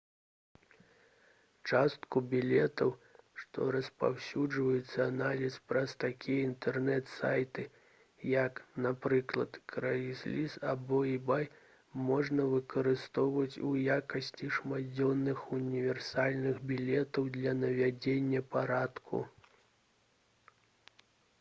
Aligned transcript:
частку 1.71 2.21
білетаў 2.29 2.93
што 3.41 3.65
распаўсюджваюцца 3.75 5.03
анлайн 5.03 5.57
праз 5.73 5.93
такія 6.03 6.45
інтэрнэт-сайты 6.45 7.65
як 8.31 8.61
напрыклад 8.85 9.59
craigslist 9.75 10.65
або 10.71 11.03
ebay 11.11 11.39
можна 12.09 12.49
выкарыстоўваць 12.55 13.61
у 13.69 13.75
якасці 13.99 14.51
шматдзённых 14.57 15.47
універсальных 15.59 16.61
білетаў 16.73 17.31
для 17.37 17.55
наведвання 17.63 18.45
парку 18.59 19.25